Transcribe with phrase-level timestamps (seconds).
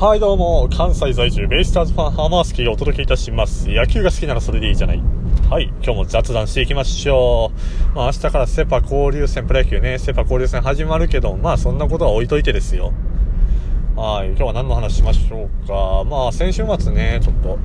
[0.00, 3.68] はいどうも、関西在住ベイスターズファンハマースキーがお届けいたします。
[3.68, 5.02] 野球が好きならそれでいいじゃない。
[5.50, 7.52] はい、今日も雑談していきましょ
[7.92, 7.94] う。
[7.94, 12.94] まあ明日からセパ交流戦、プロ野球ね、セパ交流戦始まるけど、まあそんなことは置いといてですよ。
[13.94, 16.02] はい、今日は何の話しましょうか。
[16.08, 17.58] まあ先週末ね、ちょっと、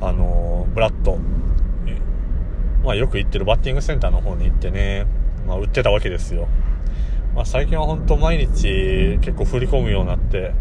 [0.00, 1.18] あのー、ブラッド、
[2.84, 5.08] まあよく行ってるバッティングセンターの方に行ってね、
[5.44, 6.46] まあ売ってたわけですよ。
[7.34, 10.52] まあ最近は本当毎日結構振り込むようになって、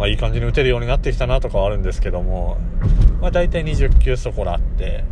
[0.00, 2.56] まあいい感じに打てるようになってきたなとかはあるんですけども、
[3.20, 5.04] まあ大体20球そこらあって、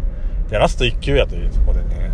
[0.48, 2.10] で、ラスト1球やというところでね、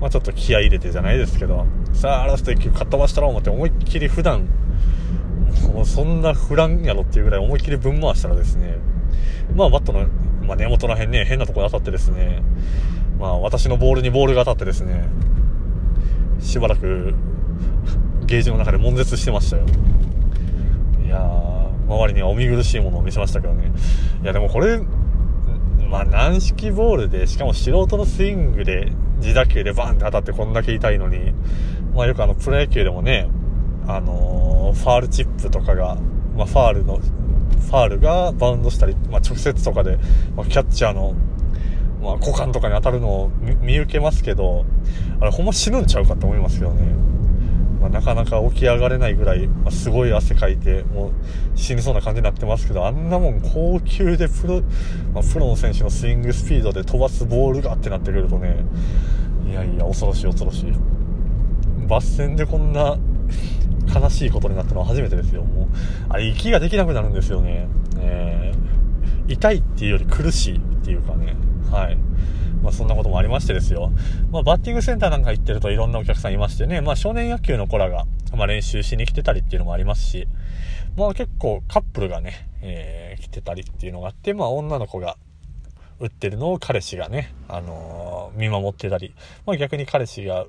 [0.00, 4.46] まあちょっと気合入れてじゃないですけど、さあラスト1球かっ飛ばしたら思って思いっきり普段、
[5.74, 8.78] もうそんな振らんやろっていうぐらい思いっきりぶん回したらですね、
[9.56, 10.06] まあバットの、
[10.46, 12.40] まあ、根元ら辺ね、変なところに当たってですね、
[13.18, 15.08] まあ私のボールにボールが当たってですね、
[16.40, 17.14] しばらく
[18.26, 19.64] ゲージの中で悶絶してましたよ。
[21.04, 21.51] いやー、
[21.96, 23.72] 周りにはお見苦しいものを見せましたけどね。
[24.22, 24.80] いや、でもこれ、
[25.90, 31.32] まあ、軟式ボールで、しかも素人のスイングで、自打球でバンって当たってこんだけ痛いのに、
[31.94, 33.28] まあよくあの、プロ野球でもね、
[33.86, 35.96] あのー、ファールチップとかが、
[36.36, 39.98] まあ、ファールの、ファールがバウンドしたり、まあ、直接とかで、
[40.36, 41.14] まあ、キャッチャーの、
[42.02, 44.64] まあ、股間とかに当たるのを見受けますけど、
[45.20, 46.80] あれほんま死ぬんちゃうかと思いますけどね。
[47.82, 51.12] まあ、なかなか起き上がれないぐらい、まあ、すごい汗かいて、もう
[51.56, 54.62] 死にそうな感じになってますけど、あんなもん高級でプロ、
[55.12, 58.64] まあ、プロの選手のスイングスピードで飛ばすボールがってなってくるとね、
[59.50, 60.72] いやいや、恐ろしい恐ろしい。
[61.88, 62.96] バス戦でこんな
[63.92, 65.42] 悲しいことになったのは初めてですよ。
[65.42, 65.66] もう、
[66.08, 67.66] あれ、息ができなくなるんですよね。
[67.98, 71.34] えー、痛いっていうより苦しいっていうかね、
[71.70, 71.98] はい。
[72.62, 73.92] まあそんなこともありましてですよ。
[74.30, 80.28] まあバッティングセンターなんか行ってるといろんなお客さんいましてね、まあ少年野球の子らが、まあ練習しに来てたりっていうのもありますし、
[80.96, 85.16] まあ結構カップルがね、えー、来てたりっていうのがあって、まあ女の子が
[86.00, 89.14] 打ってるのを彼氏がね、あのー、見守ってたり、
[89.46, 90.46] まあ逆に彼氏が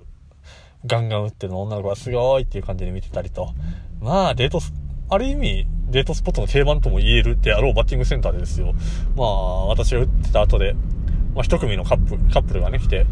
[0.85, 3.53] ガンガン打ってるの女の子がすごいっていう感じで見てたりと、
[4.01, 4.59] まあデート
[5.09, 8.73] ある意味、デートスポットの定番とも言えるであろうバッティングセンターでですよ。
[9.15, 10.75] まあ、私が打ってた後で、
[11.35, 13.05] まあ、一組のカップ、カップルがね、来て、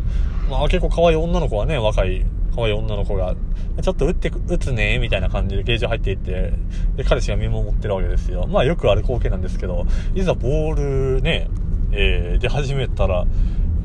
[0.49, 3.35] まあ、結構可愛い女の子はね、若い、可愛い女の子が、
[3.81, 6.53] ちょっと打って、打つね、みたいな感じでゲージ入っていって、
[6.95, 8.47] で、彼氏が見守ってるわけですよ。
[8.47, 11.49] まあ、よくある光景なんですけど、いざボールね、
[11.91, 13.25] えー、出始めたら、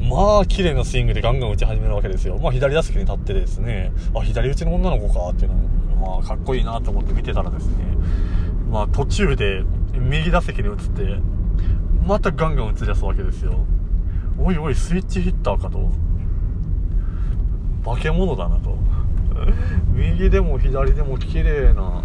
[0.00, 2.38] まあ、綺麗なスイングでガンガン打ち始めるわけですよ。
[2.38, 5.56] まあ、左打席に立ってですね、あ、左打ちの女の子かっていうの
[5.96, 7.74] まあ、かっこいいなと思って見てたらですね、
[8.70, 9.62] まあ、途中で
[9.94, 11.20] 右打席に移って、
[12.06, 13.66] またガンガン打ち出すわけですよ。
[14.38, 15.90] おいおいスイッチヒッターかと。
[17.84, 18.76] 化け物だなと。
[19.94, 22.02] 右でも左でも綺麗な。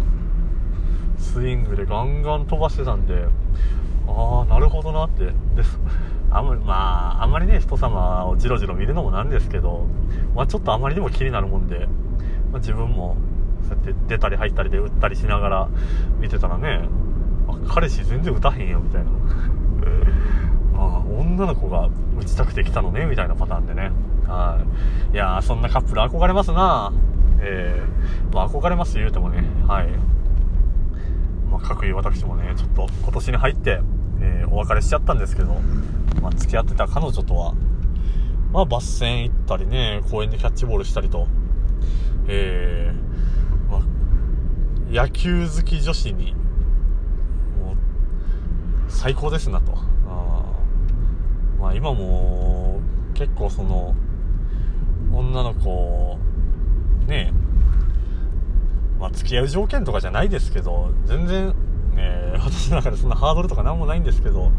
[1.18, 3.26] スイングでガンガン飛ばしてたんで。
[4.08, 5.32] ああなるほどなって。
[5.54, 5.78] です
[6.30, 9.86] あまりまああんまりね人様をじろじろ見るのもなんですけど、
[10.34, 11.86] まあ、ちょっとあまりにも気になるもんで、
[12.50, 13.16] まあ、自分も
[13.68, 15.68] そうやって出たり入ったりで打ったりしながら
[16.20, 16.88] 見てたらね。
[17.48, 19.10] あ彼氏全然打たへんよみたいな。
[21.18, 23.90] 女の子が打ちたくて来たのねみたいなパターンでね。
[24.26, 24.64] は
[25.12, 25.14] い。
[25.14, 26.92] いやーそんなカップル憧れますな。
[27.40, 29.44] えー、まあ憧れます言うてもね。
[29.66, 29.88] はい。
[31.50, 33.80] まあ各位私もねちょっと今年に入って、
[34.20, 35.54] えー、お別れしちゃったんですけど、
[36.20, 37.54] まあ、付き合ってた彼女とは
[38.52, 41.26] まあバス戦行ったりね公園でキャッチボールしたりと
[42.28, 43.82] えー、まあ、
[44.90, 46.34] 野球好き女子に
[47.58, 47.76] もう
[48.88, 49.91] 最高ですなと。
[51.62, 52.80] まあ今も
[53.14, 53.94] 結構その
[55.12, 56.18] 女の子
[57.06, 57.32] ね
[58.98, 61.54] まあ付き合う条件とかじゃないですけど全然
[61.94, 64.50] ね私の中でそんなハードルとか何もないんですけど、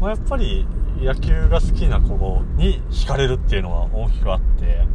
[0.00, 0.66] まあ、やっぱり
[0.98, 4.86] 野球が好きな子に惹かれるっていうのは大きくあって、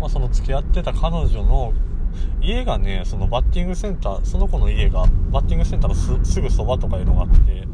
[0.00, 1.74] まあ、その付き合ってた彼女の
[2.40, 7.66] 家がね、そのバッティングセンター、その子の家がバッティングセンターのすぐそばとかいうのがあって、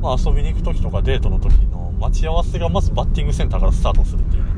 [0.00, 4.50] まあ遊びに行く時とかデートの時の待ち合わせがまずバッティングセンターからスタートするっていうね。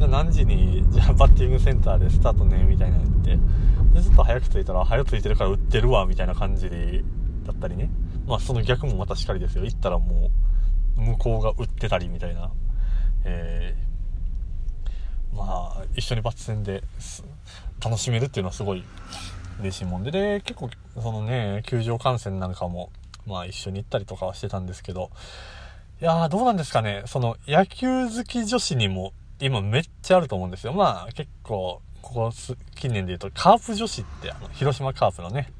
[0.00, 3.38] で何時に、じゃあバッティングセンターでスタートね、みたいな言って、
[3.94, 7.04] で、ずっと早く着いたら、早く着いてるから売ってるわ、みたいな感じで、
[7.44, 7.90] だったりね。
[8.26, 9.64] まあその逆もまたしかりですよ。
[9.64, 10.30] 行ったらも
[10.96, 12.50] う、向こうが売ってたりみたいな。
[13.24, 13.91] えー、
[15.34, 16.82] まあ、一緒にバッツ戦で
[17.82, 18.84] 楽しめるっていうのはすごい
[19.60, 22.90] 嬉しいもんで、で、結構、そのね、球場観戦なんかも、
[23.26, 25.10] まあ一緒に行ったりとかはしてたんですけど、
[26.00, 30.72] いやーどうなんですかね、その野球好き女子にも今めっちゃあると思うんですよ。
[30.72, 32.32] まあ結構、ここ
[32.74, 35.52] 近年で言うとカープ女子ってあの、広島カープのね、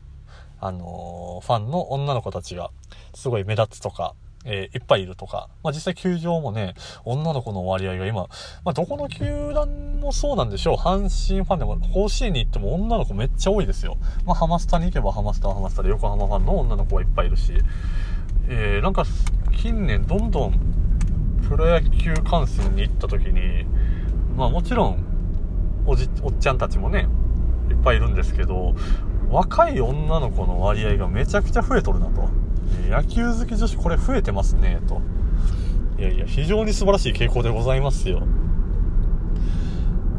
[0.60, 2.70] あのー、ファンの女の子たちが
[3.14, 6.74] すごい目立つとか、えー、いっぱいいるとか、まあ、実際球場もね、
[7.04, 8.28] 女の子の割合が今、
[8.64, 10.76] まあ、どこの球団もそうなんでしょう。
[10.76, 13.96] 阪神ファンでも、甲子園に行っても女の子めっちゃ多いですよ。
[14.24, 17.54] まあ、ハマスタに行けばハマスタはハマスタで横浜ファンの女の子がいっぱいいるし、
[18.48, 19.04] えー、なんか、
[19.56, 20.58] 近年どんどん、
[21.48, 23.66] プロ野球観戦に行った時に、
[24.36, 25.04] まあもちろん、
[25.86, 27.08] おじ、おっちゃんたちもね、
[27.70, 28.74] いっぱいいるんですけど、
[29.30, 32.41] 若い女の子の割合がめちゃくちゃ増えとるなと。
[32.88, 35.00] 野球好き女子これ増えてますね、と。
[35.98, 38.22] いやいや、非常に素晴らしい傾向でございますよ。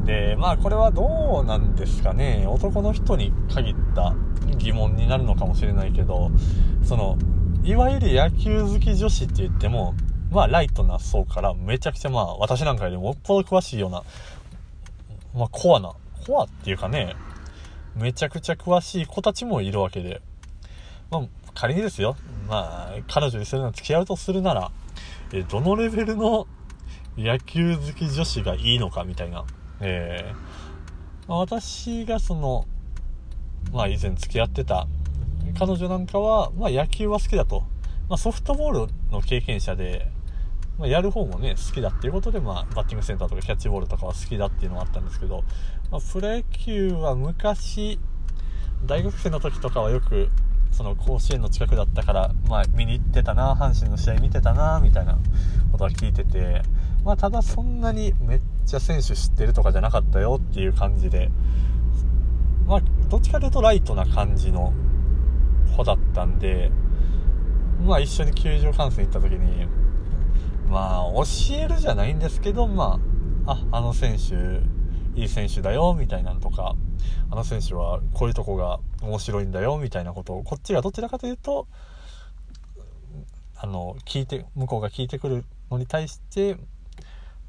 [0.06, 2.46] で、まあこれはどうなんですかね。
[2.48, 4.14] 男の人に限った
[4.58, 6.32] 疑問になるのかもしれないけど、
[6.84, 7.18] その、
[7.64, 9.96] いわゆる野球好き女子って言っても、
[10.32, 14.04] まあライトな層からめちゃくちゃまあ私なんかよりもっぽど詳しいような、
[15.34, 15.94] まあコアな、
[16.26, 17.16] コアっていうかね、
[17.96, 20.22] めちゃくちゃ詳しい子たちもいるわけで、
[21.12, 21.22] まあ
[21.54, 22.18] 仮にですよ、
[22.48, 24.72] まあ彼女にするの付き合うとするなら、
[25.32, 26.48] えどのレベルの
[27.18, 29.46] 野球好き女子がいいのかみたいな、
[29.80, 32.66] えー、まあ、私がその、
[33.72, 34.88] まあ以前付き合ってた
[35.58, 37.62] 彼女なんかは、まあ野球は好きだと。
[38.10, 40.12] まあソフトボールの経験者で、
[40.78, 45.44] まあ、やる方もね、好きだっていうことで、まあバッティングセンターとかキャッチボールとかは好きだっていうのがあったんですけど、
[45.92, 48.00] まあ、プロ野球は昔、
[48.86, 50.30] 大学生の時とかはよく、
[50.74, 55.18] その甲子園の近くだったから、まあ見に行ってたな、阪神の試合見てたな、みたいな
[55.72, 56.64] ことは聞いてて、
[57.04, 61.30] まあただそんなにめっちゃ選手知ってるとかじゃなかったよっていう感じで、
[62.66, 64.74] まあどっちかというとライトな感じの
[65.78, 66.72] 子だったんで、
[67.86, 69.68] まあ一緒に球場観戦行った時に、
[70.70, 73.00] まあ教えるじゃないんですけど、ま
[73.46, 74.64] あ、あ、あの選手、
[75.20, 76.76] いい選手だよ、みたいなのとか、
[77.30, 81.68] あの選手はこういうとこが面白いんだよ、みたいなことを、こっちがどちらかというと、
[83.56, 86.58] あの、聞いて、向こうが聞いてくるのに対して、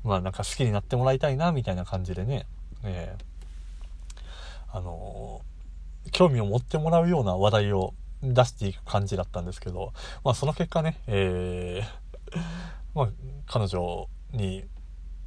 [0.02, 2.46] まあなんか好きになってもらいたいな、みたいな感じでね、
[2.84, 5.40] えー、あの
[6.12, 9.92] 興味を持ってもらうような話題を出していく感じだったんですけど、
[10.22, 12.38] まあその結果ね、えー、
[12.94, 13.08] まあ
[13.46, 14.64] 彼女に、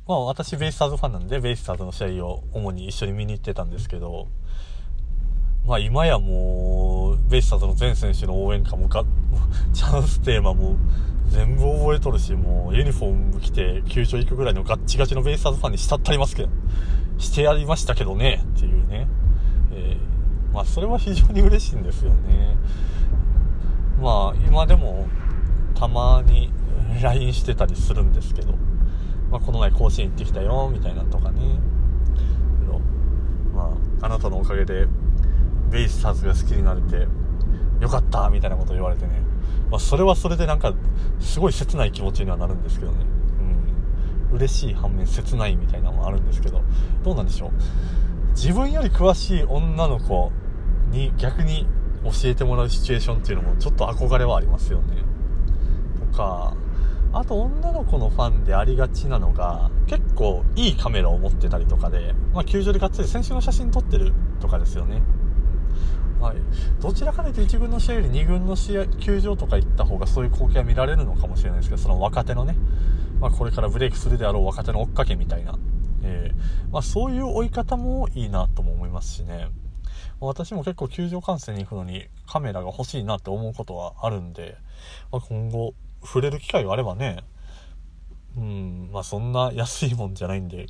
[0.07, 4.27] まあ私ベイスターズファンなんでベイスターズの試合を主に一緒に見に行ってたんですけど、
[5.67, 9.03] まあ今やもう、ベイスターズの全選手の応援歌もが、
[9.73, 10.77] チャンステーマも
[11.27, 16.49] 全部覚えとるし、もうユニフォーム着て球場行くぐらいのガッチガチのベイスターズファンにしたったりますけど、
[17.17, 19.07] してやりましたけどね、っていうね。
[19.73, 20.17] えー
[20.57, 22.57] まあそれは非常に嬉しいんですよね
[24.01, 25.07] まあ今でも
[25.75, 26.51] たまに
[26.99, 28.53] LINE してたりするんですけど、
[29.29, 31.59] まあ、この前甲子園行ってきたよみたいなとかね
[33.53, 34.87] まああなたのおかげで
[35.69, 37.07] ベイスターズが好きになれて
[37.81, 39.21] よかったみたいなこと言われてね、
[39.69, 40.73] まあ、それはそれでなんか
[41.19, 43.05] すごい切ない気持ちにはなるんですけどね。
[44.31, 44.37] うん。
[44.37, 46.61] 嬉しい反面切ないみたいなのもあるんですけど。
[47.03, 47.51] どうなんでしょう。
[48.31, 50.31] 自分より詳しい女の子
[50.91, 51.67] に逆に
[52.03, 55.03] 教えてもらうシチュエーションっていうのもちょっと憧れはありますよね。
[56.11, 56.53] とか、
[57.13, 65.01] あと女の子のファンでありがちなのが、結構いいカメラを持ってたりとかで、まあ球場でがっつり選手の写真撮ってるとかですよね。
[66.19, 66.37] はい。
[66.81, 72.55] どちらかというと1軍の試合より2軍の試合、球場とか行った方がそういう光景は見られるのかもしれないですけど、その若手のね、
[73.19, 75.57] まあこれからブレイクするであろう若手の追っかけみたいな。
[76.03, 79.49] えー、まあそういう追い方もいいなとも思いますしね。
[80.19, 84.57] 私も結構球場観戦に行くのにカメラが欲しいなって思うことはあるんで、
[85.11, 87.23] まあ、今後触れる機会があればね、
[88.35, 90.67] うん、まあそんな安いもんじゃないんで、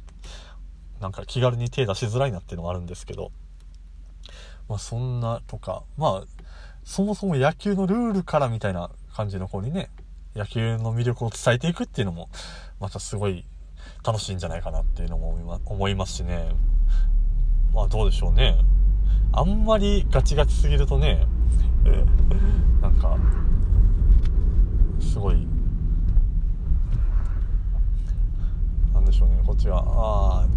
[1.00, 3.32] なんか気軽に手出しづらいなっていうのがあるんですけど、
[4.70, 6.44] まあそんなとか、まあ、
[6.84, 9.90] そもそも野球のルールからみたいな感じの方にね、
[10.36, 12.30] 野球の魅力を伝えていくっていうのも、
[12.80, 13.46] またすごい
[14.06, 16.50] 楽しいんじゃないかなっていうのも思いますしね。
[17.74, 18.58] まあどうでしょうね。
[19.34, 21.26] あんまりガチガチすぎるとね、
[22.82, 23.18] なんか、
[25.00, 25.48] すごい、
[28.94, 30.48] なんでしょうね、こっちは、ああ、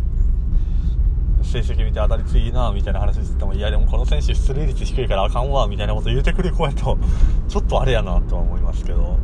[1.43, 6.99] 成績見て当たりついいな、みたいな話してても、いやでもこの選手出塁率低いからあかんわ、みたいなこと言うてくる子やと、
[7.49, 9.19] ちょっとあれやな、とは思いますけど。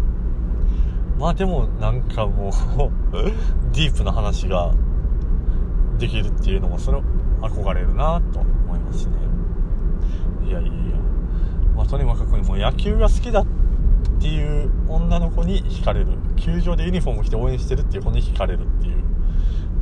[1.19, 2.53] まあでも、なんかもう
[3.73, 4.75] ディープな話が
[5.99, 6.99] できるっていうのも、それ
[7.41, 9.17] 憧れるな、と思いますね。
[10.47, 10.75] いやいやいや、
[11.75, 13.47] まあ、とにかくも野球が好きだっ
[14.21, 16.09] ていう女の子に惹かれる。
[16.37, 19.05] 球場でユニフォーム着て応援してるっていう子に惹かれるっていう、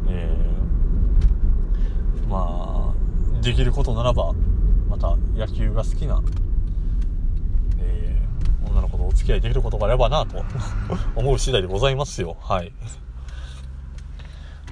[0.09, 0.37] え。
[0.51, 0.54] ー、
[2.35, 2.95] ま
[3.39, 4.33] あできることならば
[4.89, 6.23] また野球が好きな
[9.15, 10.45] 付き合いできることがあればなと
[11.17, 12.37] 思う次第でございますよ。
[12.41, 12.73] はい。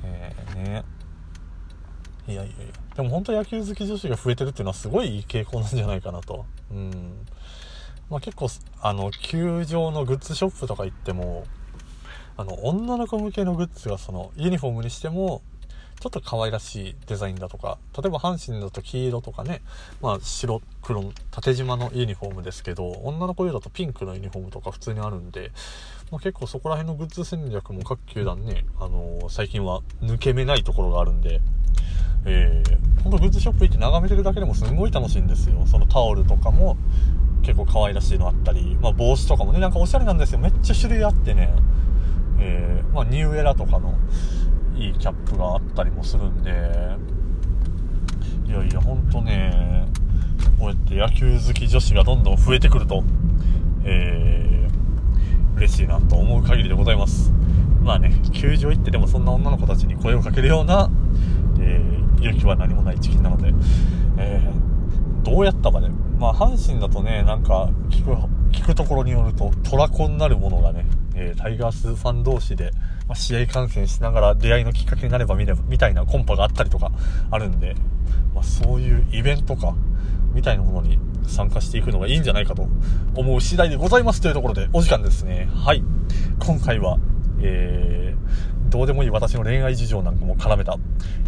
[0.04, 0.84] えー、ね。
[2.28, 2.54] いやいやいや。
[2.96, 6.44] でも本当野球好き女子が増えてるっていうのはすごいいい傾向なんじゃないかなと。
[6.70, 7.26] うん。
[8.10, 8.48] まあ結構、
[8.82, 11.44] あの、球場のグッズショップとか行っても、
[12.36, 15.40] あの、女の子向けのグッズがその、ユニフォームにしても、
[16.02, 19.62] ちょっと可愛らしいデザインだとか、例えば阪神だと黄色とかね、
[20.00, 25.52] まあ白黒、縦縞のユニフォームですけど、女の子用だとピンクのユニフォームとか普通にあるんで、
[26.10, 31.40] まあ、結構そこら辺のグッズ戦略も各球団ね、あのー、最近は抜け目ないところがあるんで、
[32.24, 35.64] えー、ほんとグッズショップ行って眺めてるだけでもすごい楽しいんですよ。
[35.68, 36.76] そのタオルとかも
[37.42, 40.40] 結構可愛らしいのあったり、まあ帽子とかもね、なんかおしゃれなんですよ。
[40.40, 41.54] めっちゃ種類あってね、
[42.40, 43.94] えー、まあニューエラとかの、
[44.74, 46.50] いいキャップがあったりもするんで、
[48.46, 49.86] いやいや、ほんとね、
[50.58, 53.02] こうやって野球好き女子がどんどん増えてくると、
[53.84, 57.32] えー、嬉しいなと思う限りでございます。
[57.82, 60.90] まあね、球場行ってでもそんな女の子たちに声をかけるような、
[61.60, 63.52] えー、勇気は何もない時期なので、
[64.18, 65.88] えー、どうやったかね、
[66.18, 68.12] まあ阪神だとね、なんか聞く、
[68.52, 72.70] 聞くところによると、トラコになるものがね、えー、タイガースファン同士で、
[73.12, 76.90] まあ、試合観戦しながら出会いのきっかけになればみみたいなコンパがあったりとか
[77.30, 77.74] あるんで、
[78.34, 79.74] まあ、そういうイベントか、
[80.32, 82.66] みたいなものに参加していくのがいいんじゃないかと
[83.14, 85.46] 思う次第でございますというところで、お時間ですね。
[85.54, 85.84] はい。
[86.38, 86.96] 今回は、
[87.42, 90.78] えー、どうでもいい私の恋愛事情なんかも絡めた、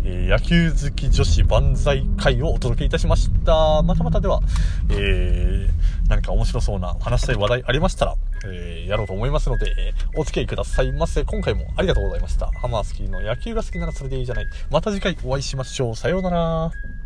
[0.05, 3.83] えー、野球好き女子万歳会をお届けいたしました。
[3.83, 4.41] またまたでは、
[4.89, 11.25] えー、何か面白そうな話したい話題ありましたら、えー、やろうと思いますので、え、お付き合いくださいませ。
[11.25, 12.51] 今回もありがとうございました。
[12.53, 14.47] ハマースキーの野球が好きならそれでいいじゃない。
[14.71, 15.97] また次回お会いしましょう。
[15.97, 17.04] さようなら。